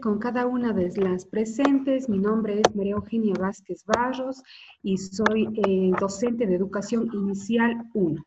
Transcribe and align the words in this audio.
con 0.00 0.18
cada 0.18 0.46
una 0.46 0.72
de 0.72 0.90
las 0.96 1.24
presentes. 1.24 2.08
Mi 2.08 2.18
nombre 2.18 2.60
es 2.60 2.74
María 2.74 2.94
Eugenia 2.94 3.32
Vázquez 3.38 3.84
Barros 3.86 4.42
y 4.82 4.98
soy 4.98 5.48
eh, 5.64 5.92
docente 6.00 6.46
de 6.46 6.56
Educación 6.56 7.08
Inicial 7.12 7.84
1. 7.94 8.26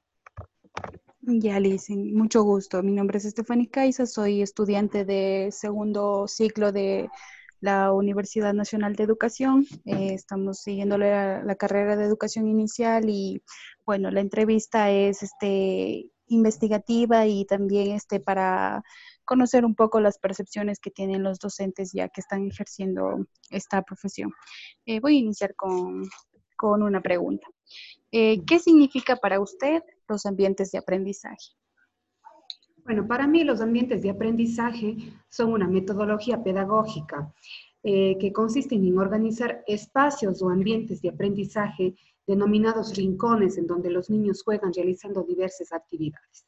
Ya, 1.24 1.60
Liz, 1.60 1.90
mucho 1.90 2.44
gusto. 2.44 2.82
Mi 2.82 2.94
nombre 2.94 3.18
es 3.18 3.26
Estefany 3.26 3.68
Caiza, 3.68 4.06
soy 4.06 4.42
estudiante 4.42 5.04
de 5.04 5.50
segundo 5.52 6.26
ciclo 6.26 6.72
de 6.72 7.10
la 7.60 7.92
Universidad 7.92 8.54
Nacional 8.54 8.96
de 8.96 9.04
Educación. 9.04 9.66
Eh, 9.84 10.14
estamos 10.14 10.60
siguiendo 10.60 10.98
la, 10.98 11.44
la, 11.44 11.56
carrera 11.56 11.98
de 11.98 12.06
educación 12.06 12.48
inicial 12.48 13.10
y, 13.10 13.44
bueno, 13.86 14.10
la 14.10 14.22
entrevista 14.22 14.90
es 14.90 15.22
este, 15.22 16.10
investigativa 16.28 17.28
y 17.28 17.44
también 17.44 17.92
este, 17.92 18.22
para 18.22 18.84
conocer 19.26 19.66
un 19.66 19.76
poco 19.76 20.00
las 20.00 20.18
percepciones 20.18 20.80
que 20.80 20.92
tienen 20.92 21.24
los 21.24 21.40
docentes 21.40 21.92
ya 21.94 22.10
que 22.10 22.22
están 22.22 22.48
ejerciendo 22.48 23.26
esta 23.50 23.82
profesión. 23.82 24.32
Eh, 24.86 25.00
voy 25.00 25.16
a 25.16 25.20
iniciar 25.20 25.56
con, 25.56 26.04
con 26.56 26.84
una 26.84 27.02
pregunta. 27.02 27.48
Eh, 28.12 28.44
¿Qué 28.46 28.60
significa 28.60 29.16
para 29.16 29.40
usted 29.40 29.84
los 30.08 30.26
ambientes 30.26 30.72
de 30.72 30.80
aprendizaje? 30.80 31.56
Bueno, 32.84 33.08
para 33.08 33.28
mí 33.28 33.44
los 33.44 33.62
ambientes 33.62 34.02
de 34.02 34.10
aprendizaje 34.10 34.98
son 35.30 35.54
una 35.54 35.68
metodología 35.68 36.44
pedagógica 36.44 37.32
eh, 37.84 38.18
que 38.20 38.32
consiste 38.32 38.76
en 38.76 38.98
organizar 38.98 39.64
espacios 39.68 40.42
o 40.42 40.50
ambientes 40.50 41.02
de 41.02 41.10
aprendizaje 41.10 41.96
denominados 42.28 42.96
rincones 42.96 43.58
en 43.58 43.68
donde 43.68 43.90
los 43.90 44.10
niños 44.10 44.44
juegan 44.44 44.72
realizando 44.74 45.24
diversas 45.24 45.74
actividades. 45.74 46.46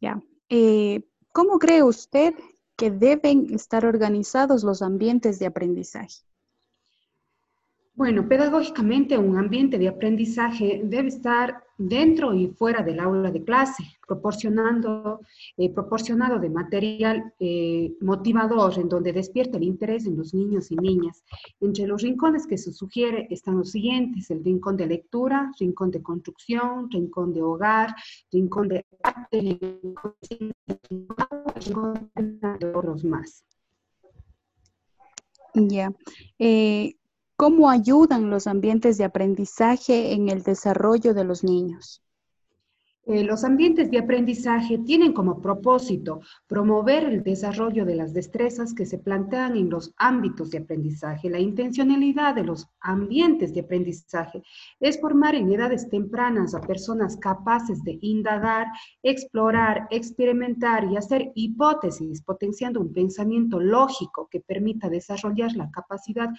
Ya, 0.00 0.20
eh, 0.48 1.02
¿Cómo 1.32 1.58
cree 1.58 1.82
usted 1.82 2.34
que 2.76 2.90
deben 2.90 3.52
estar 3.54 3.84
organizados 3.84 4.64
los 4.64 4.80
ambientes 4.80 5.38
de 5.38 5.44
aprendizaje? 5.44 6.22
Bueno, 7.96 8.28
pedagógicamente 8.28 9.16
un 9.16 9.38
ambiente 9.38 9.78
de 9.78 9.88
aprendizaje 9.88 10.82
debe 10.84 11.08
estar 11.08 11.64
dentro 11.78 12.34
y 12.34 12.48
fuera 12.48 12.82
del 12.82 13.00
aula 13.00 13.30
de 13.30 13.42
clase, 13.42 13.84
proporcionando, 14.06 15.22
eh, 15.56 15.72
proporcionado 15.72 16.38
de 16.38 16.50
material 16.50 17.32
eh, 17.40 17.94
motivador 18.02 18.78
en 18.78 18.90
donde 18.90 19.14
despierta 19.14 19.56
el 19.56 19.62
interés 19.62 20.04
en 20.04 20.18
los 20.18 20.34
niños 20.34 20.70
y 20.70 20.76
niñas. 20.76 21.24
Entre 21.58 21.86
los 21.86 22.02
rincones 22.02 22.46
que 22.46 22.58
se 22.58 22.70
sugiere 22.70 23.28
están 23.30 23.56
los 23.56 23.70
siguientes, 23.70 24.30
el 24.30 24.44
rincón 24.44 24.76
de 24.76 24.88
lectura, 24.88 25.50
rincón 25.58 25.90
de 25.90 26.02
construcción, 26.02 26.90
rincón 26.90 27.32
de 27.32 27.40
hogar, 27.40 27.94
rincón 28.30 28.68
de 28.68 28.84
arte, 29.02 29.58
rincón 31.66 32.10
de 32.60 32.72
otros 32.74 33.04
más. 33.04 33.42
Ya. 35.54 35.90
Eh, 36.38 36.94
¿Cómo 37.38 37.68
ayudan 37.68 38.30
los 38.30 38.46
ambientes 38.46 38.96
de 38.96 39.04
aprendizaje 39.04 40.14
en 40.14 40.30
el 40.30 40.42
desarrollo 40.42 41.12
de 41.12 41.24
los 41.24 41.44
niños? 41.44 42.02
Eh, 43.08 43.22
los 43.22 43.44
ambientes 43.44 43.88
de 43.88 43.98
aprendizaje 43.98 44.78
tienen 44.78 45.12
como 45.12 45.40
propósito 45.40 46.22
promover 46.48 47.04
el 47.04 47.22
desarrollo 47.22 47.84
de 47.84 47.94
las 47.94 48.12
destrezas 48.12 48.74
que 48.74 48.84
se 48.84 48.98
plantean 48.98 49.56
en 49.56 49.70
los 49.70 49.94
ámbitos 49.96 50.50
de 50.50 50.58
aprendizaje. 50.58 51.30
La 51.30 51.38
intencionalidad 51.38 52.34
de 52.34 52.42
los 52.42 52.66
ambientes 52.80 53.54
de 53.54 53.60
aprendizaje 53.60 54.42
es 54.80 55.00
formar 55.00 55.36
en 55.36 55.52
edades 55.52 55.88
tempranas 55.88 56.52
a 56.54 56.60
personas 56.60 57.16
capaces 57.16 57.84
de 57.84 57.96
indagar, 58.00 58.66
explorar, 59.04 59.86
experimentar 59.90 60.90
y 60.90 60.96
hacer 60.96 61.30
hipótesis, 61.36 62.22
potenciando 62.22 62.80
un 62.80 62.92
pensamiento 62.92 63.60
lógico 63.60 64.26
que 64.28 64.40
permita 64.40 64.88
desarrollar 64.88 65.54
la 65.54 65.70
capacidad 65.70 66.30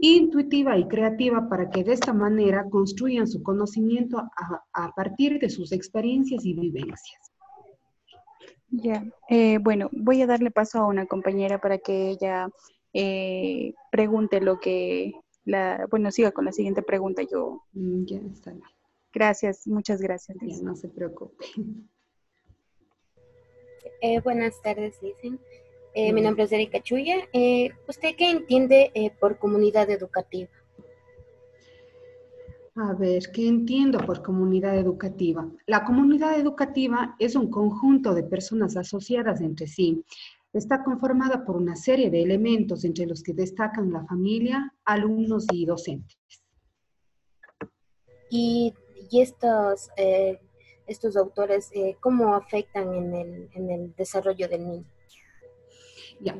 intuitiva 0.00 0.76
y 0.78 0.88
creativa 0.88 1.48
para 1.48 1.70
que 1.70 1.84
de 1.84 1.92
esta 1.92 2.12
manera 2.12 2.66
construyan 2.70 3.26
su 3.26 3.42
conocimiento 3.42 4.18
a, 4.72 4.92
partir 4.94 5.38
de 5.38 5.50
sus 5.50 5.72
experiencias 5.72 6.44
y 6.44 6.54
vivencias. 6.54 7.32
Ya, 8.70 9.04
eh, 9.28 9.58
bueno, 9.58 9.88
voy 9.92 10.22
a 10.22 10.26
darle 10.26 10.50
paso 10.50 10.78
a 10.78 10.86
una 10.86 11.06
compañera 11.06 11.60
para 11.60 11.78
que 11.78 12.10
ella 12.10 12.48
eh, 12.92 13.74
pregunte 13.90 14.40
lo 14.40 14.60
que, 14.60 15.12
la, 15.44 15.86
bueno, 15.90 16.10
siga 16.10 16.30
con 16.30 16.44
la 16.44 16.52
siguiente 16.52 16.82
pregunta. 16.82 17.22
Yo. 17.22 17.64
Mm, 17.72 18.04
ya 18.04 18.18
está 18.18 18.54
Gracias, 19.12 19.66
muchas 19.66 20.00
gracias. 20.00 20.36
no 20.62 20.76
se 20.76 20.88
preocupe. 20.88 21.44
Eh, 24.02 24.20
buenas 24.20 24.60
tardes, 24.62 25.02
Lizzie. 25.02 25.38
Eh, 25.92 26.12
mi 26.12 26.20
nombre 26.20 26.44
es 26.44 26.52
Erika 26.52 26.80
Chuya. 26.80 27.16
Eh, 27.32 27.70
¿Usted 27.88 28.14
qué 28.16 28.30
entiende 28.30 28.92
eh, 28.94 29.10
por 29.18 29.38
comunidad 29.38 29.90
educativa? 29.90 30.48
A 32.76 32.94
ver, 32.94 33.24
¿qué 33.32 33.48
entiendo 33.48 33.98
por 33.98 34.22
comunidad 34.22 34.78
educativa? 34.78 35.50
La 35.66 35.84
comunidad 35.84 36.38
educativa 36.38 37.16
es 37.18 37.34
un 37.34 37.50
conjunto 37.50 38.14
de 38.14 38.22
personas 38.22 38.76
asociadas 38.76 39.40
entre 39.40 39.66
sí. 39.66 40.04
Está 40.52 40.84
conformada 40.84 41.44
por 41.44 41.56
una 41.56 41.74
serie 41.74 42.08
de 42.08 42.22
elementos 42.22 42.84
entre 42.84 43.06
los 43.06 43.22
que 43.22 43.32
destacan 43.32 43.92
la 43.92 44.04
familia, 44.04 44.72
alumnos 44.84 45.46
y 45.52 45.66
docentes. 45.66 46.16
¿Y, 48.30 48.72
estos, 49.12 49.88
estos 50.86 51.16
autores 51.16 51.72
cómo 51.98 52.34
afectan 52.36 52.94
en 52.94 53.14
el, 53.14 53.48
en 53.54 53.70
el 53.70 53.94
desarrollo 53.96 54.48
del 54.48 54.68
niño? 54.68 54.86
Ya. 56.20 56.36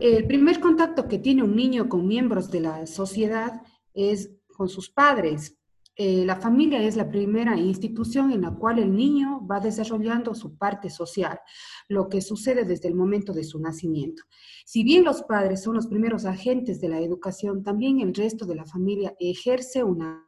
El 0.00 0.26
primer 0.26 0.60
contacto 0.60 1.08
que 1.08 1.18
tiene 1.18 1.42
un 1.42 1.56
niño 1.56 1.88
con 1.88 2.06
miembros 2.06 2.50
de 2.50 2.60
la 2.60 2.86
sociedad 2.86 3.62
es 3.94 4.30
con 4.56 4.68
sus 4.68 4.90
padres. 4.90 5.56
Eh, 5.96 6.24
la 6.24 6.36
familia 6.36 6.80
es 6.80 6.94
la 6.94 7.10
primera 7.10 7.56
institución 7.56 8.30
en 8.30 8.42
la 8.42 8.52
cual 8.54 8.78
el 8.78 8.94
niño 8.94 9.44
va 9.44 9.58
desarrollando 9.58 10.32
su 10.32 10.56
parte 10.56 10.90
social, 10.90 11.40
lo 11.88 12.08
que 12.08 12.20
sucede 12.20 12.64
desde 12.64 12.86
el 12.86 12.94
momento 12.94 13.32
de 13.32 13.42
su 13.42 13.58
nacimiento. 13.58 14.22
Si 14.64 14.84
bien 14.84 15.02
los 15.02 15.22
padres 15.22 15.64
son 15.64 15.74
los 15.74 15.88
primeros 15.88 16.24
agentes 16.24 16.80
de 16.80 16.88
la 16.88 17.00
educación, 17.00 17.64
también 17.64 17.98
el 17.98 18.14
resto 18.14 18.46
de 18.46 18.54
la 18.54 18.64
familia 18.64 19.16
ejerce 19.18 19.82
una 19.82 20.27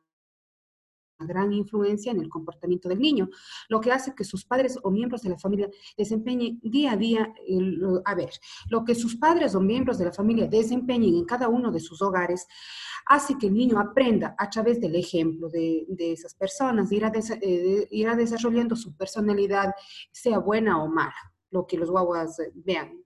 gran 1.27 1.53
influencia 1.53 2.13
en 2.13 2.21
el 2.21 2.29
comportamiento 2.29 2.89
del 2.89 3.01
niño, 3.01 3.29
lo 3.69 3.81
que 3.81 3.93
hace 3.93 4.15
que 4.15 4.25
sus 4.25 4.45
padres 4.45 4.79
o 4.83 4.91
miembros 4.91 5.23
de 5.23 5.31
la 5.31 5.39
familia 5.39 5.69
desempeñen 5.97 6.61
día 6.63 6.93
a 6.93 6.97
día, 6.97 7.33
a 8.05 8.15
ver, 8.15 8.31
lo 8.69 8.85
que 8.85 8.95
sus 8.95 9.17
padres 9.17 9.55
o 9.55 9.61
miembros 9.61 9.99
de 9.99 10.07
la 10.07 10.13
familia 10.13 10.47
desempeñen 10.47 11.15
en 11.15 11.25
cada 11.25 11.49
uno 11.49 11.71
de 11.71 11.81
sus 11.81 12.03
hogares, 12.03 12.47
hace 13.07 13.37
que 13.39 13.49
el 13.49 13.55
niño 13.55 13.79
aprenda 13.79 14.35
a 14.39 14.49
través 14.49 14.81
del 14.81 14.95
ejemplo 14.97 15.49
de, 15.49 15.87
esas 15.99 16.35
personas, 16.35 16.93
irá, 16.93 17.13
eh, 17.41 17.89
desarrollando 18.17 18.77
su 18.77 18.97
personalidad, 18.97 19.73
sea 20.13 20.39
buena 20.39 20.83
o 20.83 20.89
mala, 20.89 21.15
lo 21.51 21.67
que 21.67 21.77
los 21.77 21.91
guaguas 21.91 22.37
vean. 22.55 23.01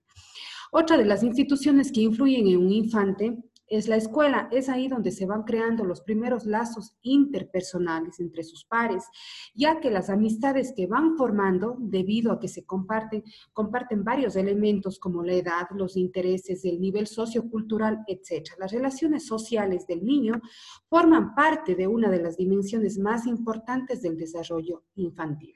Otra 0.71 0.97
de 0.97 1.05
las 1.05 1.23
instituciones 1.23 1.91
que 1.91 2.01
influyen 2.01 2.47
en 2.47 2.57
un 2.57 2.71
infante 2.71 3.37
es 3.67 3.87
la 3.87 3.95
escuela, 3.95 4.47
es 4.51 4.69
ahí 4.69 4.87
donde 4.87 5.11
se 5.11 5.25
van 5.25 5.43
creando 5.43 5.83
los 5.83 6.01
primeros 6.01 6.45
lazos 6.45 6.95
interpersonales 7.01 8.19
entre 8.19 8.43
sus 8.43 8.65
pares, 8.65 9.05
ya 9.53 9.79
que 9.79 9.89
las 9.89 10.09
amistades 10.09 10.73
que 10.75 10.87
van 10.87 11.17
formando, 11.17 11.75
debido 11.79 12.31
a 12.31 12.39
que 12.39 12.47
se 12.47 12.65
comparten, 12.65 13.23
comparten 13.53 14.03
varios 14.03 14.35
elementos 14.35 14.99
como 14.99 15.23
la 15.23 15.33
edad, 15.33 15.67
los 15.75 15.97
intereses, 15.97 16.63
el 16.65 16.79
nivel 16.79 17.07
sociocultural, 17.07 18.03
etc. 18.07 18.49
Las 18.59 18.71
relaciones 18.71 19.25
sociales 19.25 19.87
del 19.87 20.03
niño 20.03 20.41
forman 20.87 21.33
parte 21.33 21.75
de 21.75 21.87
una 21.87 22.09
de 22.09 22.21
las 22.21 22.37
dimensiones 22.37 22.97
más 22.97 23.25
importantes 23.25 24.01
del 24.01 24.17
desarrollo 24.17 24.83
infantil. 24.95 25.55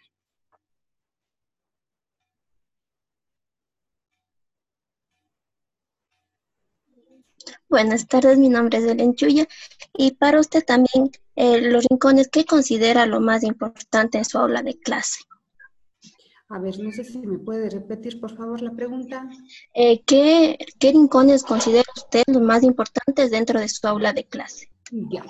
Buenas 7.69 8.07
tardes, 8.07 8.37
mi 8.37 8.49
nombre 8.49 8.79
es 8.79 8.85
Ellen 8.85 9.15
Chuya 9.15 9.47
y 9.93 10.11
para 10.11 10.39
usted 10.39 10.63
también 10.65 11.11
eh, 11.35 11.61
los 11.61 11.85
rincones, 11.85 12.27
¿qué 12.29 12.45
considera 12.45 13.05
lo 13.05 13.21
más 13.21 13.43
importante 13.43 14.17
en 14.17 14.25
su 14.25 14.37
aula 14.37 14.61
de 14.61 14.77
clase? 14.79 15.21
A 16.49 16.59
ver, 16.59 16.79
no 16.79 16.91
sé 16.91 17.03
si 17.03 17.19
me 17.19 17.37
puede 17.37 17.69
repetir 17.69 18.19
por 18.19 18.35
favor 18.35 18.61
la 18.61 18.71
pregunta. 18.71 19.29
Eh, 19.73 20.01
¿qué, 20.03 20.57
¿Qué 20.79 20.91
rincones 20.91 21.43
considera 21.43 21.85
usted 21.95 22.23
los 22.27 22.41
más 22.41 22.63
importantes 22.63 23.29
dentro 23.29 23.59
de 23.59 23.69
su 23.69 23.87
aula 23.87 24.13
de 24.13 24.25
clase? 24.25 24.71
Ya. 24.91 25.23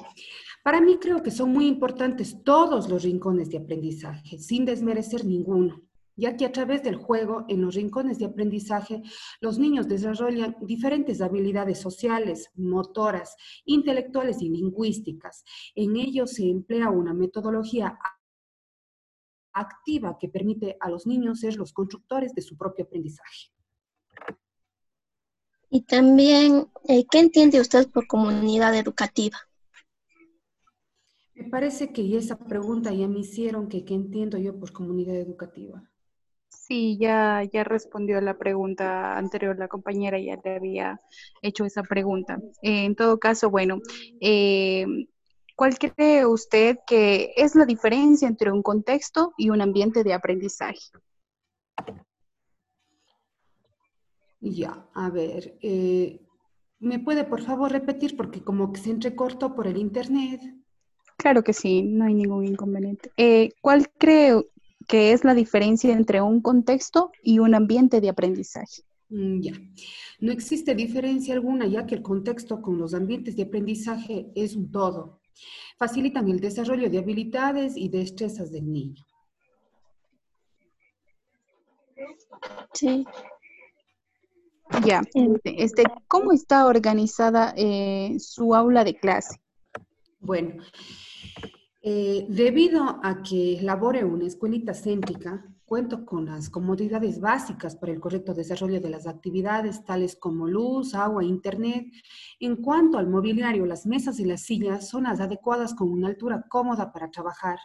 Para 0.63 0.79
mí 0.79 0.97
creo 0.97 1.21
que 1.21 1.31
son 1.31 1.51
muy 1.51 1.67
importantes 1.67 2.43
todos 2.43 2.89
los 2.89 3.03
rincones 3.03 3.49
de 3.49 3.57
aprendizaje, 3.57 4.39
sin 4.39 4.65
desmerecer 4.65 5.25
ninguno 5.25 5.88
ya 6.19 6.35
que 6.35 6.45
a 6.45 6.51
través 6.51 6.83
del 6.83 6.97
juego, 6.97 7.45
en 7.47 7.61
los 7.61 7.75
rincones 7.75 8.19
de 8.19 8.25
aprendizaje, 8.25 9.01
los 9.41 9.57
niños 9.57 9.87
desarrollan 9.87 10.55
diferentes 10.61 11.21
habilidades 11.21 11.79
sociales, 11.79 12.49
motoras, 12.55 13.35
intelectuales 13.65 14.41
y 14.41 14.49
lingüísticas. 14.49 15.43
En 15.75 15.95
ellos 15.95 16.33
se 16.33 16.49
emplea 16.49 16.89
una 16.89 17.13
metodología 17.13 17.97
activa 19.53 20.17
que 20.19 20.29
permite 20.29 20.77
a 20.79 20.89
los 20.89 21.07
niños 21.07 21.39
ser 21.39 21.55
los 21.55 21.73
constructores 21.73 22.33
de 22.33 22.41
su 22.41 22.57
propio 22.57 22.85
aprendizaje. 22.85 23.51
Y 25.69 25.81
también, 25.81 26.67
eh, 26.87 27.05
¿qué 27.09 27.19
entiende 27.19 27.61
usted 27.61 27.89
por 27.89 28.07
comunidad 28.07 28.75
educativa? 28.75 29.37
Me 31.35 31.45
parece 31.45 31.93
que 31.93 32.17
esa 32.17 32.37
pregunta 32.37 32.93
ya 32.93 33.07
me 33.07 33.19
hicieron 33.19 33.69
que 33.69 33.85
qué 33.85 33.93
entiendo 33.93 34.37
yo 34.37 34.59
por 34.59 34.73
comunidad 34.73 35.15
educativa. 35.15 35.89
Sí, 36.69 36.99
ya, 36.99 37.41
ya 37.51 37.63
respondió 37.63 38.21
la 38.21 38.37
pregunta 38.37 39.17
anterior, 39.17 39.57
la 39.57 39.67
compañera 39.67 40.19
ya 40.19 40.39
le 40.43 40.55
había 40.55 41.01
hecho 41.41 41.65
esa 41.65 41.81
pregunta. 41.81 42.39
Eh, 42.61 42.85
en 42.85 42.95
todo 42.95 43.17
caso, 43.17 43.49
bueno, 43.49 43.79
eh, 44.21 44.85
¿cuál 45.55 45.79
cree 45.79 46.27
usted 46.27 46.77
que 46.85 47.33
es 47.35 47.55
la 47.55 47.65
diferencia 47.65 48.27
entre 48.27 48.51
un 48.51 48.61
contexto 48.61 49.33
y 49.35 49.49
un 49.49 49.63
ambiente 49.63 50.03
de 50.03 50.13
aprendizaje? 50.13 50.77
Ya, 54.39 54.85
a 54.93 55.09
ver, 55.09 55.57
eh, 55.63 56.21
¿me 56.77 56.99
puede 56.99 57.23
por 57.23 57.41
favor 57.41 57.71
repetir? 57.71 58.15
Porque 58.15 58.43
como 58.43 58.71
que 58.71 58.79
se 58.79 58.91
entrecortó 58.91 59.55
por 59.55 59.65
el 59.65 59.77
internet. 59.77 60.39
Claro 61.17 61.43
que 61.43 61.53
sí, 61.53 61.81
no 61.81 62.05
hay 62.05 62.13
ningún 62.13 62.45
inconveniente. 62.45 63.11
Eh, 63.17 63.49
¿Cuál 63.59 63.89
cree 63.97 64.39
que 64.89 65.13
es 65.13 65.23
la 65.23 65.35
diferencia 65.35 65.93
entre 65.93 66.19
un 66.19 66.41
contexto 66.41 67.11
y 67.21 67.37
un 67.37 67.53
ambiente 67.53 68.01
de 68.01 68.09
aprendizaje? 68.09 68.81
Mm, 69.09 69.39
ya, 69.39 69.53
no 70.19 70.31
existe 70.31 70.73
diferencia 70.73 71.35
alguna 71.35 71.67
ya 71.67 71.85
que 71.85 71.95
el 71.95 72.01
contexto 72.01 72.59
con 72.61 72.79
los 72.79 72.95
ambientes 72.95 73.35
de 73.35 73.43
aprendizaje 73.43 74.31
es 74.35 74.55
un 74.55 74.71
todo. 74.71 75.21
Facilitan 75.77 76.27
el 76.27 76.39
desarrollo 76.39 76.89
de 76.89 76.97
habilidades 76.97 77.77
y 77.77 77.87
destrezas 77.87 78.51
del 78.51 78.71
niño. 78.71 79.05
Sí. 82.73 83.05
Ya, 84.85 85.01
este, 85.43 85.83
¿cómo 86.07 86.31
está 86.31 86.65
organizada 86.65 87.53
eh, 87.57 88.15
su 88.19 88.55
aula 88.55 88.83
de 88.83 88.95
clase? 88.95 89.39
Bueno, 90.19 90.63
eh, 91.91 92.27
debido 92.29 92.99
a 93.01 93.23
que 93.23 93.57
labore 93.63 94.03
una 94.03 94.27
escuelita 94.27 94.75
céntrica, 94.75 95.43
cuento 95.65 96.05
con 96.05 96.27
las 96.27 96.47
comodidades 96.51 97.19
básicas 97.19 97.75
para 97.75 97.91
el 97.91 97.99
correcto 97.99 98.35
desarrollo 98.35 98.79
de 98.79 98.91
las 98.91 99.07
actividades, 99.07 99.83
tales 99.85 100.15
como 100.15 100.47
luz, 100.47 100.93
agua, 100.93 101.23
internet. 101.23 101.87
En 102.39 102.57
cuanto 102.57 102.99
al 102.99 103.07
mobiliario, 103.07 103.65
las 103.65 103.87
mesas 103.87 104.19
y 104.19 104.25
las 104.25 104.41
sillas 104.41 104.87
son 104.87 105.05
las 105.05 105.19
adecuadas 105.19 105.73
con 105.73 105.89
una 105.89 106.09
altura 106.09 106.45
cómoda 106.47 106.93
para 106.93 107.09
trabajar. 107.09 107.57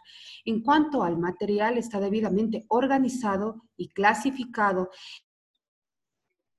En 0.47 0.63
cuanto 0.63 1.03
al 1.03 1.19
material, 1.19 1.77
está 1.77 2.01
debidamente 2.01 2.65
organizado 2.69 3.65
y 3.77 3.91
clasificado 3.91 4.89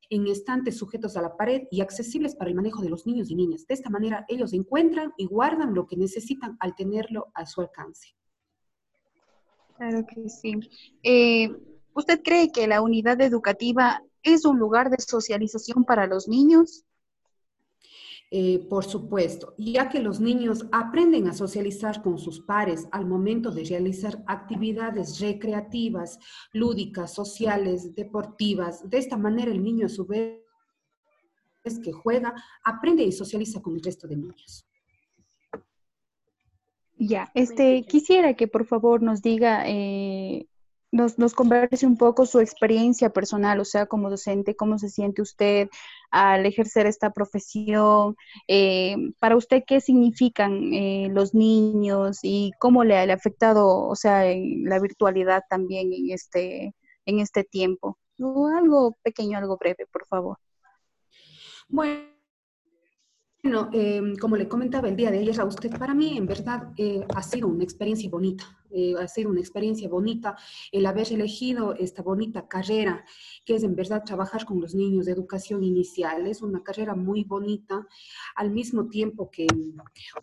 en 0.10 0.28
estantes 0.28 0.78
sujetos 0.78 1.18
a 1.18 1.22
la 1.22 1.36
pared 1.36 1.64
y 1.72 1.82
accesibles 1.82 2.36
para 2.36 2.50
el 2.50 2.56
manejo 2.56 2.82
de 2.82 2.90
los 2.90 3.06
niños 3.06 3.30
y 3.30 3.36
niñas. 3.36 3.66
De 3.68 3.74
esta 3.74 3.90
manera, 3.90 4.26
ellos 4.28 4.54
encuentran 4.54 5.14
y 5.18 5.26
guardan 5.26 5.74
lo 5.74 5.88
que 5.88 5.98
necesitan 5.98 6.58
al 6.60 6.76
tenerlo 6.76 7.28
a 7.34 7.46
su 7.46 7.62
alcance. 7.62 8.16
Claro 9.78 10.06
que 10.06 10.30
sí. 10.30 10.60
Eh, 11.04 11.50
¿Usted 11.94 12.22
cree 12.24 12.52
que 12.52 12.68
la 12.68 12.82
unidad 12.82 13.20
educativa 13.22 14.02
es 14.24 14.46
un 14.46 14.58
lugar 14.58 14.90
de 14.90 14.98
socialización 15.00 15.86
para 15.86 16.08
los 16.08 16.28
niños? 16.28 16.84
Eh, 18.38 18.68
por 18.70 18.84
supuesto, 18.84 19.54
ya 19.58 19.88
que 19.88 20.02
los 20.02 20.20
niños 20.20 20.66
aprenden 20.74 21.30
a 21.30 21.34
socializar 21.34 22.02
con 22.02 22.18
sus 22.18 22.42
pares 22.42 22.86
al 22.92 23.06
momento 23.06 23.50
de 23.50 23.64
realizar 23.64 24.26
actividades 24.28 25.22
recreativas, 25.22 26.20
lúdicas, 26.52 27.14
sociales, 27.14 27.96
deportivas. 27.96 28.90
De 28.90 28.98
esta 28.98 29.16
manera 29.16 29.52
el 29.52 29.64
niño 29.64 29.86
a 29.86 29.90
su 29.90 30.06
vez 30.06 30.42
que 31.82 31.94
juega, 31.94 32.36
aprende 32.66 33.04
y 33.04 33.14
socializa 33.14 33.62
con 33.62 33.76
el 33.76 33.82
resto 33.82 34.06
de 34.06 34.18
niños. 34.18 34.68
Ya, 36.98 37.32
este, 37.36 37.86
quisiera 37.88 38.34
que 38.34 38.50
por 38.50 38.66
favor 38.66 39.02
nos 39.02 39.22
diga 39.22 39.64
eh, 39.66 40.50
nos, 40.96 41.20
nos 41.20 41.34
converse 41.34 41.86
un 41.86 41.98
poco 41.98 42.26
su 42.26 42.40
experiencia 42.40 43.10
personal, 43.10 43.60
o 43.60 43.66
sea, 43.66 43.86
como 43.86 44.10
docente, 44.10 44.56
cómo 44.56 44.80
se 44.80 44.90
siente 44.90 45.22
usted 45.22 45.70
al 46.10 46.46
ejercer 46.46 46.88
esta 46.88 47.12
profesión, 47.12 48.16
eh, 48.48 48.96
para 49.20 49.36
usted 49.36 49.64
qué 49.68 49.82
significan 49.82 50.74
eh, 50.74 51.10
los 51.12 51.34
niños 51.34 52.20
y 52.24 52.52
cómo 52.60 52.84
le, 52.86 52.98
ha 52.98 53.14
afectado, 53.14 53.68
o 53.68 53.96
sea, 53.96 54.24
la 54.64 54.80
virtualidad 54.80 55.44
también 55.50 55.92
en 55.92 56.12
este, 56.12 56.74
en 57.06 57.20
este 57.20 57.44
tiempo. 57.44 57.98
algo 58.58 58.96
pequeño, 59.04 59.38
algo 59.38 59.58
breve, 59.58 59.86
por 59.92 60.06
favor. 60.08 60.38
Bueno. 61.68 62.16
Bueno, 63.46 63.70
em, 63.74 64.16
como 64.16 64.38
le 64.38 64.48
comentaba 64.48 64.90
el 64.90 64.96
día 64.96 65.12
de 65.12 65.20
ayer 65.20 65.40
a 65.40 65.46
usted, 65.46 65.70
para 65.78 65.94
mí 65.94 66.18
en 66.18 66.26
verdad 66.26 66.74
eh, 66.78 67.06
ha 67.14 67.22
sido 67.22 67.48
una 67.48 67.64
experiencia 67.64 68.10
bonita, 68.10 68.44
eh, 68.76 68.94
ha 69.00 69.08
sido 69.08 69.30
una 69.30 69.40
experiencia 69.40 69.88
bonita 69.88 70.36
el 70.72 70.86
haber 70.86 71.12
elegido 71.14 71.74
esta 71.76 72.02
bonita 72.02 72.48
carrera, 72.48 73.06
que 73.46 73.56
es 73.56 73.64
en 73.64 73.76
verdad 73.76 74.04
trabajar 74.06 74.46
con 74.46 74.60
los 74.60 74.76
niños 74.76 75.06
de 75.06 75.14
educación 75.14 75.64
inicial. 75.64 76.28
Es 76.28 76.42
una 76.42 76.62
carrera 76.62 76.94
muy 76.94 77.24
bonita, 77.24 77.88
al 78.36 78.52
mismo 78.52 78.90
tiempo 78.90 79.32
que 79.32 79.48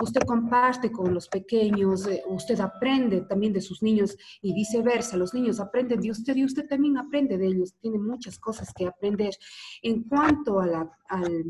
usted 0.01 0.21
comparte 0.27 0.93
con 0.93 1.15
los 1.15 1.29
pequeños, 1.29 2.07
eh, 2.07 2.23
usted 2.27 2.61
aprende 2.61 3.23
también 3.23 3.55
de 3.55 3.63
sus 3.63 3.83
niños 3.83 4.17
y 4.43 4.53
viceversa, 4.53 5.17
los 5.17 5.33
niños 5.33 5.59
aprenden 5.59 6.01
de 6.01 6.11
usted 6.11 6.37
y 6.37 6.45
usted 6.45 6.69
también 6.69 6.99
aprende 6.99 7.39
de 7.39 7.47
ellos, 7.47 7.75
tiene 7.81 7.99
muchas 7.99 8.39
cosas 8.39 8.73
que 8.75 8.87
aprender. 8.87 9.35
En 9.83 10.05
cuanto 10.05 10.61
al 10.61 10.91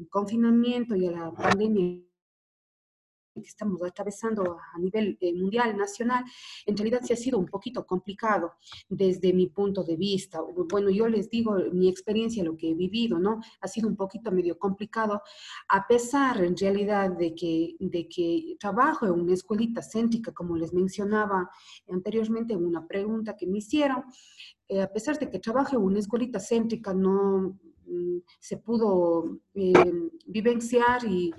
confinamiento 0.09 0.95
y 0.95 1.07
a 1.07 1.11
la 1.11 1.33
pandemia, 1.33 2.12
que 3.41 3.49
estamos 3.49 3.83
atravesando 3.83 4.59
a 4.75 4.79
nivel 4.79 5.17
eh, 5.21 5.33
mundial, 5.35 5.77
nacional, 5.77 6.25
en 6.67 6.77
realidad 6.77 7.01
sí 7.03 7.13
ha 7.13 7.17
sido 7.17 7.39
un 7.39 7.47
poquito 7.47 7.87
complicado 7.87 8.53
desde 8.89 9.33
mi 9.33 9.47
punto 9.47 9.83
de 9.83 9.97
vista. 9.97 10.41
Bueno, 10.71 10.91
yo 10.91 11.09
les 11.09 11.31
digo 11.31 11.57
mi 11.73 11.89
experiencia, 11.89 12.45
lo 12.45 12.57
que 12.57 12.71
he 12.71 12.75
vivido, 12.75 13.19
¿no? 13.19 13.41
Ha 13.61 13.69
sido 13.69 13.89
un 13.89 13.97
poquito 13.97 14.31
medio 14.31 14.59
complicado, 14.59 15.23
a 15.69 15.87
pesar 15.87 16.43
en 16.45 16.57
realidad 16.57 17.11
de 17.11 17.35
que, 17.35 17.77
de 17.79 18.09
que 18.09 18.57
trabajo 18.59 19.07
en 19.07 19.13
una 19.13 19.35
escuelita 19.35 19.83
céntrica, 19.83 20.33
como 20.33 20.57
les 20.57 20.73
mencionaba 20.73 21.51
anteriormente 21.89 22.55
en 22.55 22.65
una 22.65 22.87
pregunta 22.87 23.37
que 23.37 23.47
me 23.47 23.59
hicieron, 23.59 24.05
eh, 24.69 24.83
a 24.83 24.93
pesar 24.93 25.19
de 25.19 25.31
que 25.31 25.39
trabajo 25.39 25.77
en 25.77 25.83
una 25.83 25.99
escuelita 25.99 26.39
céntrica, 26.41 26.93
no 26.93 27.59
se 28.39 28.57
pudo 28.59 29.41
eh, 29.55 29.73
vivenciar 30.27 31.05
y 31.05 31.33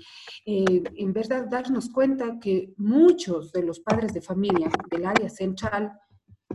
eh, 0.46 0.82
en 0.96 1.12
verdad 1.12 1.46
darnos 1.50 1.90
cuenta 1.90 2.38
que 2.40 2.74
muchos 2.76 3.52
de 3.52 3.62
los 3.62 3.80
padres 3.80 4.12
de 4.14 4.20
familia 4.20 4.70
del 4.90 5.06
área 5.06 5.28
central 5.28 5.92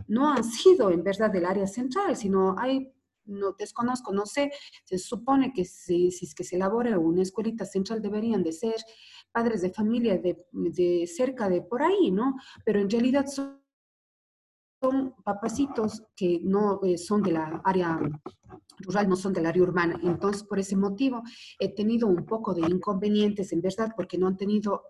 no 0.08 0.32
han 0.32 0.44
sido 0.44 0.90
en 0.90 1.02
verdad 1.02 1.30
del 1.30 1.44
área 1.44 1.66
central, 1.66 2.16
sino 2.16 2.56
hay, 2.58 2.92
no 3.26 3.52
desconozco, 3.52 4.12
no 4.12 4.26
sé, 4.26 4.50
se 4.84 4.98
supone 4.98 5.52
que 5.52 5.64
si, 5.64 6.10
si 6.10 6.26
es 6.26 6.34
que 6.34 6.44
se 6.44 6.56
elabora 6.56 6.98
una 6.98 7.22
escuelita 7.22 7.64
central 7.64 8.00
deberían 8.00 8.42
de 8.42 8.52
ser 8.52 8.76
padres 9.32 9.62
de 9.62 9.70
familia 9.70 10.18
de, 10.18 10.36
de 10.52 11.06
cerca 11.06 11.48
de 11.48 11.62
por 11.62 11.82
ahí, 11.82 12.10
¿no? 12.10 12.34
Pero 12.64 12.80
en 12.80 12.90
realidad 12.90 13.26
son 13.26 13.60
son 14.80 15.14
papacitos 15.24 16.02
que 16.16 16.40
no 16.42 16.80
eh, 16.82 16.96
son 16.96 17.22
de 17.22 17.32
la 17.32 17.60
área 17.64 17.98
rural, 18.82 19.08
no 19.08 19.16
son 19.16 19.32
del 19.32 19.46
área 19.46 19.62
urbana. 19.62 19.98
Entonces, 20.02 20.42
por 20.42 20.58
ese 20.58 20.76
motivo, 20.76 21.22
he 21.58 21.74
tenido 21.74 22.08
un 22.08 22.24
poco 22.26 22.54
de 22.54 22.62
inconvenientes, 22.62 23.52
en 23.52 23.60
verdad, 23.60 23.92
porque 23.96 24.18
no 24.18 24.26
han 24.26 24.36
tenido 24.36 24.84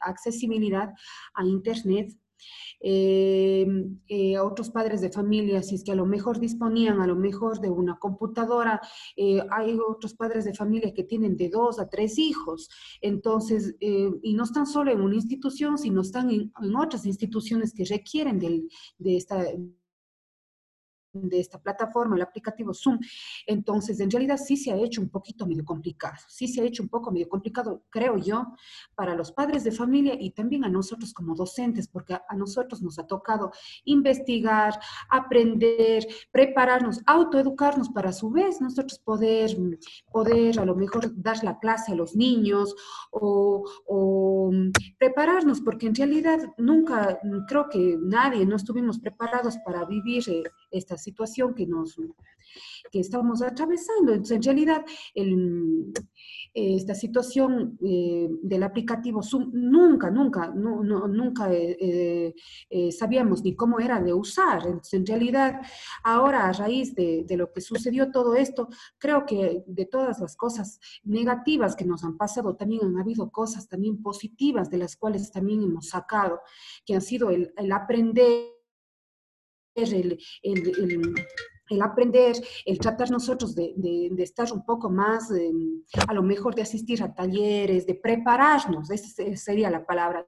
accesibilidad 0.00 0.92
a 1.34 1.44
Internet 1.44 2.16
eh, 2.80 3.66
eh, 4.08 4.38
otros 4.38 4.70
padres 4.70 5.00
de 5.00 5.10
familia, 5.10 5.62
si 5.62 5.76
es 5.76 5.84
que 5.84 5.92
a 5.92 5.94
lo 5.94 6.04
mejor 6.04 6.38
disponían 6.38 7.00
a 7.00 7.06
lo 7.06 7.16
mejor 7.16 7.60
de 7.60 7.70
una 7.70 7.98
computadora, 7.98 8.80
eh, 9.16 9.40
hay 9.50 9.78
otros 9.78 10.14
padres 10.14 10.44
de 10.44 10.54
familia 10.54 10.92
que 10.92 11.04
tienen 11.04 11.36
de 11.36 11.48
dos 11.48 11.78
a 11.78 11.88
tres 11.88 12.18
hijos, 12.18 12.68
entonces, 13.00 13.74
y 13.80 14.34
no 14.34 14.44
están 14.44 14.66
solo 14.66 14.90
en 14.92 15.00
una 15.00 15.14
institución, 15.14 15.78
sino 15.78 16.02
están 16.02 16.30
en, 16.30 16.52
otras 16.76 17.06
instituciones 17.06 17.72
que 17.72 17.84
requieren 17.84 18.38
de 18.38 19.16
esta 19.16 19.46
de 21.14 21.40
esta 21.40 21.60
plataforma, 21.60 22.16
el 22.16 22.22
aplicativo 22.22 22.74
Zoom. 22.74 22.98
Entonces, 23.46 24.00
en 24.00 24.10
realidad 24.10 24.36
sí 24.36 24.56
se 24.56 24.72
ha 24.72 24.76
hecho 24.76 25.00
un 25.00 25.08
poquito 25.08 25.46
medio 25.46 25.64
complicado, 25.64 26.16
sí 26.28 26.48
se 26.48 26.60
ha 26.60 26.64
hecho 26.64 26.82
un 26.82 26.88
poco 26.88 27.10
medio 27.10 27.28
complicado, 27.28 27.84
creo 27.90 28.16
yo, 28.18 28.46
para 28.94 29.14
los 29.14 29.32
padres 29.32 29.64
de 29.64 29.72
familia 29.72 30.16
y 30.18 30.30
también 30.30 30.64
a 30.64 30.68
nosotros 30.68 31.12
como 31.14 31.34
docentes, 31.34 31.88
porque 31.88 32.14
a, 32.14 32.34
nosotros 32.36 32.82
nos 32.82 32.98
ha 32.98 33.06
tocado 33.06 33.52
investigar, 33.84 34.78
aprender, 35.08 36.06
prepararnos, 36.32 37.00
autoeducarnos 37.06 37.88
para 37.90 38.10
a 38.10 38.12
su 38.12 38.30
vez 38.30 38.60
nosotros 38.60 38.98
poder, 38.98 39.56
poder 40.10 40.58
a 40.58 40.64
lo 40.64 40.74
mejor 40.74 41.10
dar 41.20 41.42
la 41.42 41.58
clase 41.58 41.92
a 41.92 41.94
los 41.94 42.14
niños 42.14 42.74
o, 43.10 43.64
o 43.86 44.50
prepararnos, 44.98 45.60
porque 45.60 45.86
en 45.86 45.94
realidad 45.94 46.40
nunca, 46.58 47.18
creo 47.48 47.68
que 47.68 47.96
nadie, 48.00 48.44
no 48.44 48.56
estuvimos 48.56 48.98
preparados 48.98 49.56
para 49.64 49.84
vivir 49.84 50.24
eh, 50.28 50.42
estas 50.74 51.04
situación 51.04 51.54
que 51.54 51.66
nos, 51.66 51.96
que 52.90 53.00
estamos 53.00 53.42
atravesando. 53.42 54.12
Entonces, 54.12 54.36
en 54.36 54.42
realidad, 54.42 54.84
el, 55.14 55.92
esta 56.52 56.94
situación 56.94 57.78
eh, 57.84 58.28
del 58.42 58.62
aplicativo 58.62 59.22
Zoom, 59.22 59.50
nunca, 59.52 60.10
nunca, 60.10 60.48
nunca 60.48 61.52
eh, 61.52 62.34
eh, 62.70 62.92
sabíamos 62.92 63.42
ni 63.42 63.54
cómo 63.54 63.80
era 63.80 64.00
de 64.00 64.12
usar. 64.12 64.62
Entonces, 64.66 64.94
en 64.94 65.06
realidad, 65.06 65.60
ahora 66.02 66.48
a 66.48 66.52
raíz 66.52 66.94
de, 66.94 67.24
de, 67.26 67.36
lo 67.36 67.52
que 67.52 67.60
sucedió 67.60 68.10
todo 68.10 68.34
esto, 68.34 68.68
creo 68.98 69.26
que 69.26 69.62
de 69.66 69.86
todas 69.86 70.20
las 70.20 70.36
cosas 70.36 70.80
negativas 71.02 71.76
que 71.76 71.84
nos 71.84 72.04
han 72.04 72.16
pasado, 72.16 72.56
también 72.56 72.84
han 72.84 72.98
habido 72.98 73.30
cosas 73.30 73.68
también 73.68 74.00
positivas 74.02 74.70
de 74.70 74.78
las 74.78 74.96
cuales 74.96 75.30
también 75.30 75.62
hemos 75.62 75.88
sacado, 75.88 76.40
que 76.86 76.94
han 76.94 77.02
sido 77.02 77.30
el, 77.30 77.52
el 77.56 77.72
aprender, 77.72 78.54
el, 79.74 80.18
el 80.42 81.14
el 81.70 81.82
aprender, 81.82 82.36
el 82.64 82.78
tratar 82.78 83.10
nosotros 83.10 83.54
de, 83.54 83.74
estar 84.18 84.52
un 84.52 84.64
poco 84.64 84.90
más, 84.90 85.30
em, 85.30 85.82
a 86.08 86.14
lo 86.14 86.22
mejor 86.22 86.54
de 86.54 86.62
asistir 86.62 87.02
a 87.02 87.14
talleres, 87.14 87.86
de 87.86 87.94
prepararnos, 87.94 88.90
esa 88.90 89.36
sería 89.36 89.70
la 89.70 89.84
palabra. 89.86 90.26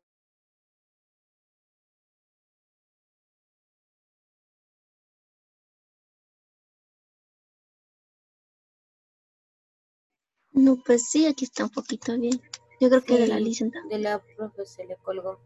No, 10.53 10.79
pues 10.85 11.11
sí, 11.11 11.27
aquí 11.27 11.45
está 11.45 11.65
un 11.65 11.71
poquito 11.71 12.19
bien. 12.19 12.41
Yo 12.81 12.89
creo 12.89 13.03
que 13.03 13.19
de 13.19 13.27
la 13.29 13.39
licencia. 13.39 13.81
De 13.91 13.99
la 13.99 14.23
profe 14.37 14.65
se 14.65 14.87
le 14.87 14.97
colgó. 14.97 15.39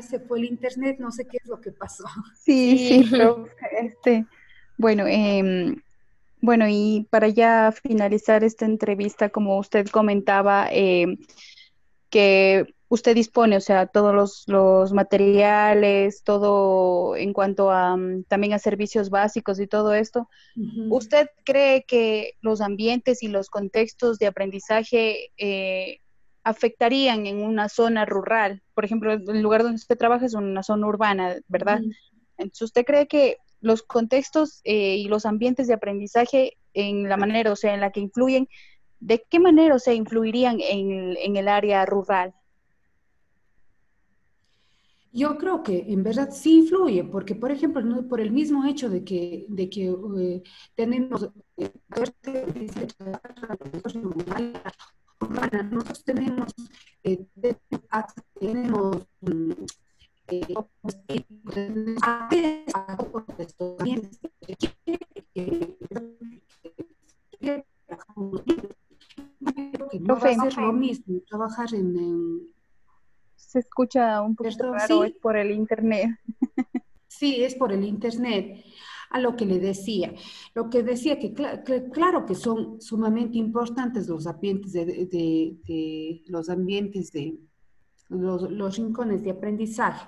Se 0.00 0.20
fue 0.20 0.38
el 0.38 0.44
internet, 0.46 0.96
no 0.98 1.10
sé 1.10 1.26
qué 1.26 1.38
es 1.42 1.48
lo 1.48 1.60
que 1.60 1.72
pasó. 1.72 2.04
Sí, 2.36 2.78
sí, 2.78 3.08
pero 3.10 3.48
este, 3.80 4.26
bueno, 4.76 5.06
em, 5.06 5.80
bueno, 6.40 6.66
y 6.68 7.06
para 7.10 7.28
ya 7.28 7.72
finalizar 7.72 8.44
esta 8.44 8.66
entrevista, 8.66 9.30
como 9.30 9.58
usted 9.58 9.86
comentaba, 9.88 10.68
em, 10.70 11.16
que 12.10 12.66
usted 12.88 13.14
dispone, 13.14 13.56
o 13.56 13.60
sea, 13.60 13.86
todos 13.86 14.46
los, 14.46 14.92
materiales, 14.92 16.22
todo 16.22 17.16
en 17.16 17.32
cuanto 17.32 17.70
a 17.70 17.96
mm, 17.96 18.24
también 18.24 18.52
a 18.52 18.58
servicios 18.58 19.10
básicos 19.10 19.58
y 19.58 19.66
todo 19.66 19.94
esto, 19.94 20.28
¿usted 20.90 21.28
cree 21.44 21.84
que 21.84 22.34
los 22.40 22.60
ambientes 22.60 23.22
y 23.22 23.28
los 23.28 23.50
contextos 23.50 24.18
de 24.18 24.26
aprendizaje 24.26 25.30
eh, 25.36 26.00
afectarían 26.46 27.26
en 27.26 27.42
una 27.42 27.68
zona 27.68 28.04
rural. 28.04 28.62
Por 28.72 28.84
ejemplo, 28.84 29.12
el 29.12 29.42
lugar 29.42 29.64
donde 29.64 29.74
usted 29.74 29.98
trabaja 29.98 30.26
es 30.26 30.34
una 30.34 30.62
zona 30.62 30.86
urbana, 30.86 31.34
¿verdad? 31.48 31.80
Entonces, 32.38 32.62
¿usted 32.62 32.84
cree 32.84 33.08
que 33.08 33.38
los 33.60 33.82
contextos 33.82 34.60
eh, 34.62 34.94
y 34.96 35.08
los 35.08 35.26
ambientes 35.26 35.66
de 35.66 35.74
aprendizaje 35.74 36.56
en 36.72 37.08
la 37.08 37.16
manera, 37.16 37.50
o 37.50 37.56
sea, 37.56 37.74
en 37.74 37.80
la 37.80 37.90
que 37.90 37.98
influyen, 37.98 38.48
¿de 39.00 39.24
qué 39.28 39.40
manera, 39.40 39.74
o 39.74 39.80
sea, 39.80 39.92
influirían 39.92 40.58
en, 40.60 41.36
el 41.36 41.48
área 41.48 41.84
rural? 41.84 42.32
Yo 45.12 45.38
creo 45.38 45.64
que 45.64 45.84
en 45.88 46.04
verdad 46.04 46.30
sí 46.30 46.58
influye, 46.58 47.02
porque 47.02 47.34
por 47.34 47.50
ejemplo, 47.50 48.06
por 48.06 48.20
el 48.20 48.30
mismo 48.30 48.64
hecho 48.66 48.88
de 48.88 49.02
que, 49.02 49.46
de 49.48 49.68
que 49.68 49.96
eh, 50.20 50.42
tenemos 50.76 51.28
eh, 55.20 55.62
nosotros 55.70 56.04
tenemos, 56.04 56.52
eh, 57.02 57.26
tenemos 58.38 59.06
eh, 60.28 60.54
no 70.00 70.18
va 70.18 70.28
a 70.28 70.34
ser 70.34 70.56
lo 70.56 70.72
mismo 70.72 71.20
trabajar 71.28 71.74
en, 71.74 72.54
se 73.36 73.60
escucha 73.60 74.20
un 74.20 74.34
poquito 74.34 74.72
raro, 74.72 75.04
es 75.04 75.12
por 75.12 75.36
el 75.36 75.50
internet. 75.50 76.10
Sí, 77.08 77.42
es 77.42 77.54
por 77.54 77.72
el 77.72 77.84
internet 77.84 78.64
a 79.10 79.20
lo 79.20 79.36
que 79.36 79.46
le 79.46 79.58
decía. 79.58 80.12
Lo 80.54 80.68
que 80.70 80.82
decía 80.82 81.18
que, 81.18 81.32
claro 81.92 82.26
que 82.26 82.34
son 82.34 82.80
sumamente 82.80 83.38
importantes 83.38 84.08
los 84.08 84.26
ambientes 84.26 84.72
de, 84.72 86.22
los 86.26 86.48
ambientes 86.48 87.12
de 87.12 87.38
los, 88.08 88.76
rincones 88.76 89.22
de 89.22 89.30
aprendizaje. 89.30 90.06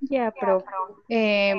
Ya, 0.00 0.32
pero 0.40 0.64
eh, 1.08 1.54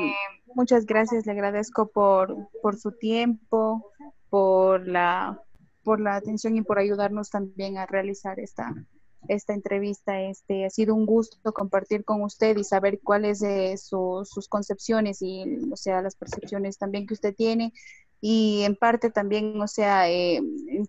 muchas 0.56 0.86
gracias, 0.86 1.26
le 1.26 1.32
agradezco 1.32 1.88
por, 1.88 2.50
por 2.62 2.76
su 2.76 2.92
tiempo, 2.92 3.92
por 4.30 4.86
la, 4.88 5.42
por 5.84 6.02
la 6.02 6.16
atención 6.16 6.58
y 6.58 6.62
por 6.62 6.78
ayudarnos 6.78 7.30
también 7.30 7.78
a 7.78 7.86
realizar 7.86 8.40
esta, 8.42 8.74
esta 9.36 9.54
entrevista. 9.54 10.22
Este, 10.22 10.66
ha 10.66 10.70
sido 10.70 10.96
un 10.96 11.06
gusto 11.06 11.54
compartir 11.54 12.04
con 12.04 12.22
usted 12.22 12.58
y 12.58 12.64
saber 12.64 13.00
cuáles 13.04 13.40
de 13.40 13.78
sus 13.78 14.48
concepciones 14.50 15.22
y, 15.22 15.46
o 15.72 15.76
sea, 15.76 16.02
las 16.02 16.16
percepciones 16.16 16.78
también 16.78 17.08
que 17.08 17.14
usted 17.14 17.36
tiene. 17.36 17.74
Y 18.24 18.62
en 18.64 18.76
parte 18.76 19.10
también, 19.10 19.60
o 19.60 19.68
sea, 19.68 20.08
eh, 20.10 20.42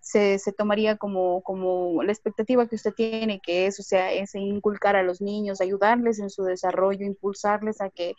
se, 0.03 0.37
se, 0.37 0.53
tomaría 0.53 0.97
como, 0.97 1.41
como 1.41 2.03
la 2.03 2.11
expectativa 2.11 2.67
que 2.67 2.75
usted 2.75 2.93
tiene, 2.93 3.39
que 3.39 3.65
es, 3.65 3.79
o 3.79 3.83
sea, 3.83 4.13
es 4.13 4.35
inculcar 4.35 4.95
a 4.95 5.01
los 5.03 5.19
niños, 5.19 5.59
ayudarles 5.59 6.19
en 6.19 6.29
su 6.29 6.43
desarrollo, 6.43 7.05
impulsarles 7.05 7.81
a 7.81 7.89
que 7.89 8.13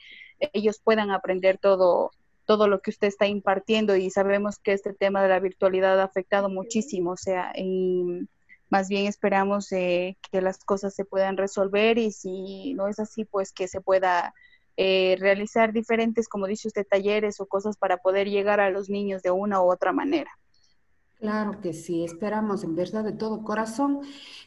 ellos 0.52 0.80
puedan 0.82 1.12
aprender 1.12 1.58
todo, 1.58 2.10
todo 2.44 2.66
lo 2.66 2.80
que 2.80 2.90
usted 2.90 3.06
está 3.06 3.28
impartiendo 3.28 3.94
y 3.96 4.10
sabemos 4.10 4.58
que 4.58 4.72
este 4.72 4.92
tema 4.92 5.22
de 5.22 5.28
la 5.28 5.38
virtualidad 5.38 6.00
ha 6.00 6.04
afectado 6.04 6.48
muchísimo, 6.48 7.12
o 7.12 7.16
sea, 7.16 7.52
y 7.56 8.26
más 8.74 8.88
bien 8.88 9.06
esperamos 9.06 9.70
eh, 9.70 10.18
que 10.32 10.40
las 10.40 10.64
cosas 10.64 10.96
se 10.96 11.04
puedan 11.04 11.36
resolver 11.36 11.96
y 11.96 12.10
si 12.10 12.74
no 12.74 12.88
es 12.88 12.98
así, 12.98 13.24
pues 13.24 13.52
que 13.52 13.68
se 13.68 13.80
pueda 13.80 14.34
eh, 14.76 15.16
realizar 15.20 15.72
diferentes, 15.72 16.28
como 16.28 16.48
dice 16.48 16.66
usted, 16.66 16.84
talleres 16.84 17.40
o 17.40 17.46
cosas 17.46 17.76
para 17.76 17.98
poder 17.98 18.28
llegar 18.28 18.58
a 18.58 18.70
los 18.70 18.90
niños 18.90 19.22
de 19.22 19.30
una 19.30 19.62
u 19.62 19.70
otra 19.70 19.92
manera. 19.92 20.32
Claro 21.24 21.58
que 21.62 21.72
sí, 21.72 22.04
esperamos 22.04 22.64
en 22.64 22.74
verdad 22.76 23.02
de 23.02 23.12
todo 23.12 23.42
corazón 23.42 24.00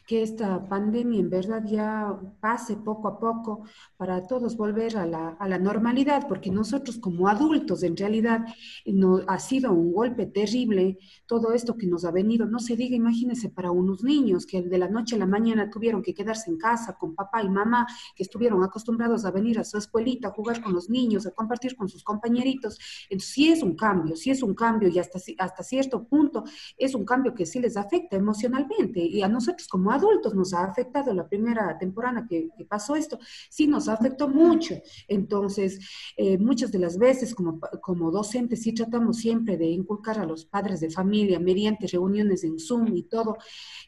que 0.06 0.22
esta 0.22 0.68
pandemia 0.68 1.18
en 1.18 1.28
verdad 1.28 1.64
ya 1.66 2.16
pase 2.40 2.76
poco 2.76 3.08
a 3.08 3.18
poco 3.18 3.64
para 3.96 4.28
todos 4.28 4.56
volver 4.56 4.96
a 4.96 5.04
la, 5.04 5.30
a 5.40 5.48
la 5.48 5.58
normalidad, 5.58 6.28
porque 6.28 6.52
nosotros 6.52 6.98
como 6.98 7.26
adultos 7.26 7.82
en 7.82 7.96
realidad 7.96 8.46
no, 8.86 9.22
ha 9.26 9.40
sido 9.40 9.72
un 9.72 9.92
golpe 9.92 10.26
terrible 10.26 10.98
todo 11.26 11.52
esto 11.52 11.76
que 11.76 11.88
nos 11.88 12.04
ha 12.04 12.12
venido, 12.12 12.46
no 12.46 12.60
se 12.60 12.76
diga, 12.76 12.94
imagínense 12.94 13.50
para 13.50 13.72
unos 13.72 14.04
niños 14.04 14.46
que 14.46 14.62
de 14.62 14.78
la 14.78 14.88
noche 14.88 15.16
a 15.16 15.18
la 15.18 15.26
mañana 15.26 15.70
tuvieron 15.70 16.00
que 16.00 16.14
quedarse 16.14 16.48
en 16.48 16.58
casa 16.58 16.96
con 16.96 17.16
papá 17.16 17.42
y 17.42 17.48
mamá, 17.48 17.88
que 18.14 18.22
estuvieron 18.22 18.62
acostumbrados 18.62 19.24
a 19.24 19.32
venir 19.32 19.58
a 19.58 19.64
su 19.64 19.78
escuelita, 19.78 20.28
a 20.28 20.30
jugar 20.30 20.62
con 20.62 20.72
los 20.72 20.88
niños, 20.88 21.26
a 21.26 21.32
compartir 21.32 21.74
con 21.74 21.88
sus 21.88 22.04
compañeritos. 22.04 22.78
Entonces 23.10 23.34
sí 23.34 23.50
es 23.50 23.64
un 23.64 23.74
cambio, 23.74 24.14
sí 24.14 24.30
es 24.30 24.44
un 24.44 24.54
cambio 24.54 24.88
y 24.88 25.00
hasta, 25.00 25.18
hasta 25.38 25.62
cierto 25.64 26.04
punto 26.04 26.44
es 26.76 26.94
un 26.94 27.04
cambio 27.04 27.34
que 27.34 27.46
sí 27.46 27.60
les 27.60 27.76
afecta 27.76 28.16
emocionalmente 28.16 29.00
y 29.00 29.22
a 29.22 29.28
nosotros 29.28 29.68
como 29.68 29.90
adultos 29.90 30.34
nos 30.34 30.52
ha 30.54 30.64
afectado 30.64 31.12
la 31.14 31.28
primera 31.28 31.76
temporada 31.78 32.26
que, 32.28 32.48
pasó 32.68 32.96
esto, 32.96 33.18
sí 33.48 33.66
nos 33.66 33.88
afectó 33.88 34.28
mucho. 34.28 34.74
Entonces, 35.06 35.78
eh, 36.16 36.36
muchas 36.38 36.70
de 36.70 36.78
las 36.78 36.98
veces 36.98 37.34
como, 37.34 37.58
como 37.80 38.10
docentes 38.10 38.62
sí 38.62 38.72
tratamos 38.72 39.18
siempre 39.18 39.56
de 39.56 39.66
inculcar 39.66 40.18
a 40.18 40.26
los 40.26 40.44
padres 40.44 40.80
de 40.80 40.90
familia 40.90 41.38
mediante 41.40 41.86
reuniones 41.86 42.44
en 42.44 42.58
Zoom 42.58 42.94
y 42.94 43.04
todo, 43.04 43.38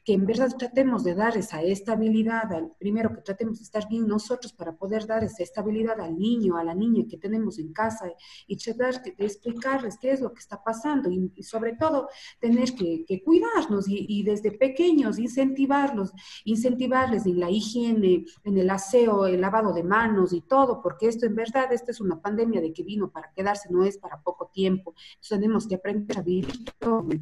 que 0.05 0.15
en 0.15 0.27
verdad 0.27 0.49
tratemos 0.59 1.05
de 1.05 1.15
dar 1.15 1.37
esa 1.37 1.63
estabilidad, 1.63 2.53
al, 2.53 2.73
primero 2.79 3.15
que 3.15 3.23
tratemos 3.23 3.59
de 3.59 3.65
estar 3.65 3.89
bien 3.89 4.07
nosotros 4.07 4.53
para 4.53 4.77
poder 4.77 5.07
dar 5.07 5.25
esa 5.25 5.43
estabilidad 5.43 6.01
al 6.01 6.19
niño, 6.19 6.57
a 6.57 6.65
la 6.65 6.75
niña 6.75 7.05
que 7.09 7.19
tenemos 7.19 7.59
en 7.59 7.73
casa 7.73 8.11
y 8.47 8.57
tratar 8.57 9.03
de 9.03 9.15
explicarles 9.19 9.99
qué 9.99 10.13
es 10.13 10.21
lo 10.21 10.33
que 10.33 10.41
está 10.41 10.63
pasando 10.63 11.11
y 11.11 11.43
sobre 11.43 11.75
todo 11.77 12.09
tener 12.41 12.70
tener 12.75 13.05
que, 13.05 13.23
cuidarnos 13.23 13.87
y, 13.89 14.23
desde 14.23 14.53
pequeños 14.53 15.19
incentivarlos, 15.19 16.13
incentivarles 16.45 17.27
en 17.27 17.41
la 17.41 17.51
higiene, 17.51 18.25
en 18.45 18.59
el 18.59 18.71
aseo, 18.71 19.27
el 19.27 19.41
lavado 19.41 19.73
de 19.73 19.83
manos 19.83 20.33
y 20.33 20.41
todo, 20.41 20.81
porque 20.83 21.09
esto 21.09 21.27
en 21.27 21.35
verdad, 21.35 21.73
esta 21.73 21.91
es 21.91 22.01
una 22.01 22.21
pandemia 22.21 22.61
de 22.61 22.73
que 22.73 22.83
vino 22.83 23.11
para 23.11 23.33
quedarse, 23.33 23.69
no 23.71 23.85
es 23.85 23.99
para 23.99 24.21
poco 24.21 24.51
tiempo. 24.53 24.95
Entonces 25.15 25.39
tenemos 25.39 25.67
que 25.67 25.75
aprender 25.77 26.19
a 26.19 26.23
vivir 26.23 26.47
con, 26.79 27.13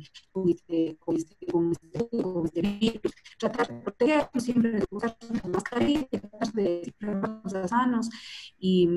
este, 0.49 0.97
con, 0.99 1.17
este, 1.17 1.47
con, 1.47 1.73
este, 1.73 2.23
con 2.23 2.45
este 2.47 2.63
virus, 2.63 3.13
tratar 3.39 3.69
de 3.69 3.81
protegernos, 3.81 4.45
siempre 4.45 4.71
de 4.73 4.85
usar 4.91 5.17
mascarilla, 5.49 6.09
tratar 6.09 6.53
de 6.53 6.95
sanos 7.69 8.09
y 8.59 8.89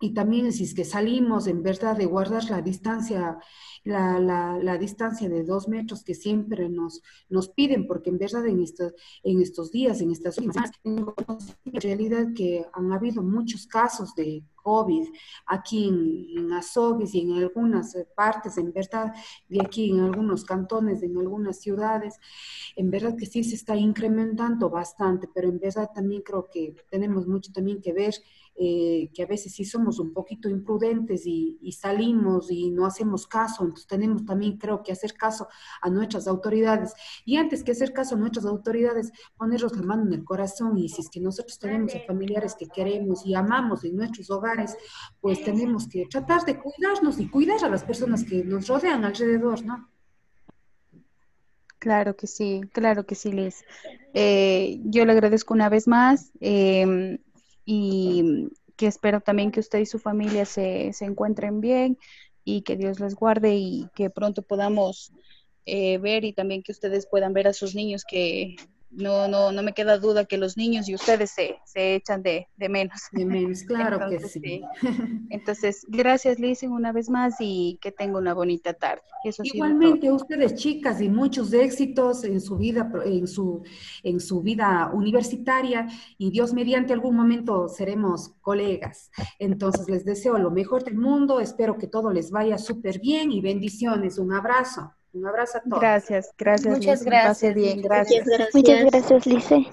y 0.00 0.12
también 0.12 0.52
si 0.52 0.64
es 0.64 0.74
que 0.74 0.84
salimos 0.84 1.46
en 1.46 1.62
verdad 1.62 1.96
de 1.96 2.06
guardar 2.06 2.44
la 2.50 2.60
distancia, 2.60 3.38
la, 3.84 4.18
la, 4.18 4.78
distancia 4.78 5.28
de 5.28 5.42
dos 5.42 5.68
metros 5.68 6.04
que 6.04 6.14
siempre 6.14 6.68
nos, 6.68 7.02
nos 7.30 7.48
piden, 7.48 7.86
porque 7.86 8.10
en 8.10 8.18
verdad 8.18 8.46
en, 8.46 8.62
estos, 8.62 8.92
en 9.22 9.40
estos 9.40 9.70
días, 9.72 10.00
en 10.00 10.10
estas 10.10 10.36
tengo 10.82 11.14
en 11.64 11.80
realidad 11.80 12.26
que 12.34 12.66
han 12.72 12.92
habido 12.92 13.22
muchos 13.22 13.66
casos 13.66 14.14
de 14.14 14.42
COVID 14.62 15.08
aquí 15.46 15.88
en, 15.88 16.26
en 16.36 16.52
Azogues 16.52 17.14
y 17.14 17.20
en 17.20 17.32
algunas 17.34 17.96
partes, 18.14 18.58
en 18.58 18.72
verdad, 18.72 19.14
de 19.48 19.60
aquí 19.64 19.90
en 19.90 20.00
algunos 20.00 20.44
cantones, 20.44 21.02
en 21.02 21.16
algunas 21.16 21.60
ciudades, 21.60 22.18
en 22.74 22.90
verdad 22.90 23.16
que 23.16 23.26
sí 23.26 23.44
se 23.44 23.54
está 23.54 23.76
incrementando 23.76 24.68
bastante, 24.68 25.28
pero 25.32 25.48
en 25.48 25.58
verdad 25.58 25.88
también 25.94 26.22
creo 26.22 26.48
que 26.52 26.74
tenemos 26.90 27.26
mucho 27.26 27.52
también 27.52 27.80
que 27.80 27.92
ver 27.92 28.14
eh, 28.58 29.10
que 29.12 29.22
a 29.22 29.26
veces 29.26 29.52
sí 29.52 29.66
somos 29.66 29.98
un 29.98 30.14
poquito 30.14 30.48
imprudentes 30.48 31.26
y, 31.26 31.58
salimos 31.72 32.50
y 32.50 32.70
no 32.70 32.86
hacemos 32.86 33.26
caso, 33.26 33.62
entonces 33.62 33.86
tenemos 33.86 34.24
también 34.24 34.56
creo 34.56 34.82
que 34.82 34.92
hacer 34.92 35.12
caso 35.12 35.46
a 35.82 35.90
nuestras 35.90 36.26
autoridades 36.26 36.94
y 37.26 37.36
antes 37.36 37.62
que 37.62 37.72
hacer 37.72 37.92
caso 37.92 38.14
a 38.14 38.18
nuestras 38.18 38.46
autoridades, 38.46 39.12
ponernos 39.36 39.76
la 39.76 39.82
mano 39.82 40.06
en 40.06 40.12
el 40.14 40.24
corazón 40.24 40.78
y 40.78 40.88
si 40.88 41.02
es 41.02 41.10
que 41.10 41.20
nosotros 41.20 41.58
tenemos 41.58 41.94
a 41.94 42.00
familiares 42.06 42.54
que 42.54 42.66
queremos 42.66 43.26
y 43.26 43.34
amamos 43.34 43.84
en 43.84 43.94
nuestros 43.94 44.30
hogares, 44.30 44.74
pues 45.20 45.44
tenemos 45.44 45.86
que 45.86 46.06
tratar 46.06 46.44
de 46.46 46.58
cuidarnos 46.58 47.20
y 47.20 47.28
cuidar 47.28 47.62
a 47.62 47.68
las 47.68 47.84
personas 47.84 48.24
que 48.24 48.42
nos 48.42 48.68
rodean 48.68 49.04
alrededor, 49.04 49.62
¿no? 49.64 49.90
Claro 51.78 52.16
que 52.16 52.26
sí, 52.26 52.62
claro 52.72 53.04
que 53.04 53.14
sí, 53.14 53.32
Liz. 53.32 53.64
Eh, 54.14 54.80
yo 54.84 55.04
le 55.04 55.12
agradezco 55.12 55.52
una 55.52 55.68
vez 55.68 55.86
más. 55.86 56.32
Eh, 56.40 57.20
y 57.66 58.48
que 58.76 58.86
espero 58.86 59.20
también 59.20 59.50
que 59.50 59.60
usted 59.60 59.80
y 59.80 59.86
su 59.86 59.98
familia 59.98 60.46
se, 60.46 60.92
se 60.92 61.04
encuentren 61.04 61.60
bien 61.60 61.98
y 62.44 62.62
que 62.62 62.76
Dios 62.76 63.00
les 63.00 63.14
guarde 63.14 63.56
y 63.56 63.88
que 63.94 64.08
pronto 64.08 64.42
podamos 64.42 65.12
eh, 65.66 65.98
ver 65.98 66.24
y 66.24 66.32
también 66.32 66.62
que 66.62 66.72
ustedes 66.72 67.06
puedan 67.06 67.32
ver 67.32 67.48
a 67.48 67.52
sus 67.52 67.74
niños 67.74 68.04
que 68.08 68.54
no, 68.90 69.28
no, 69.28 69.52
no 69.52 69.62
me 69.62 69.72
queda 69.72 69.98
duda 69.98 70.24
que 70.24 70.38
los 70.38 70.56
niños 70.56 70.88
y 70.88 70.94
ustedes 70.94 71.30
se, 71.30 71.56
se 71.64 71.94
echan 71.96 72.22
de, 72.22 72.48
de, 72.56 72.68
menos. 72.68 73.02
De 73.12 73.24
menos, 73.24 73.62
claro 73.62 74.08
que 74.08 74.20
sí. 74.20 74.62
Entonces, 75.30 75.84
gracias 75.88 76.38
Lizzie 76.38 76.68
una 76.68 76.92
vez 76.92 77.10
más 77.10 77.36
y 77.40 77.78
que 77.82 77.92
tenga 77.92 78.18
una 78.18 78.34
bonita 78.34 78.72
tarde. 78.74 79.02
Igualmente, 79.42 80.10
ustedes 80.10 80.54
chicas 80.54 81.00
y 81.00 81.08
muchos 81.08 81.52
éxitos 81.52 82.24
en 82.24 82.40
su 82.40 82.56
vida, 82.56 82.90
en 83.04 83.26
su, 83.26 83.62
en 84.02 84.20
su 84.20 84.40
vida 84.42 84.90
universitaria 84.92 85.88
y 86.18 86.30
Dios 86.30 86.52
mediante 86.52 86.92
algún 86.92 87.16
momento 87.16 87.68
seremos 87.68 88.34
colegas. 88.40 89.10
Entonces, 89.38 89.88
les 89.88 90.04
deseo 90.04 90.38
lo 90.38 90.50
mejor 90.50 90.84
del 90.84 90.96
mundo, 90.96 91.40
espero 91.40 91.76
que 91.76 91.86
todo 91.86 92.12
les 92.12 92.30
vaya 92.30 92.58
súper 92.58 93.00
bien 93.00 93.32
y 93.32 93.40
bendiciones. 93.40 94.18
Un 94.18 94.32
abrazo. 94.32 94.92
Un 95.16 95.26
abrazo 95.26 95.58
a 95.58 95.60
todos. 95.62 95.80
Gracias, 95.80 96.34
gracias. 96.36 96.78
Muchas 96.78 97.02
gracias. 97.02 97.54
bien, 97.54 97.80
gracias. 97.80 98.26
Muchas 98.52 98.84
gracias, 98.84 99.26
Lice. 99.26 99.66